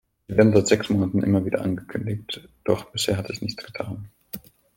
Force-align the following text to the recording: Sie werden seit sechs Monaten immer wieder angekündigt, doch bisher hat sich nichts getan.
Sie 0.27 0.35
werden 0.35 0.51
seit 0.55 0.65
sechs 0.65 0.89
Monaten 0.89 1.21
immer 1.21 1.45
wieder 1.45 1.61
angekündigt, 1.61 2.41
doch 2.63 2.85
bisher 2.89 3.17
hat 3.17 3.27
sich 3.27 3.43
nichts 3.43 3.63
getan. 3.63 4.09